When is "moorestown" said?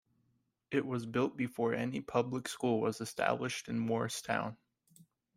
3.77-4.57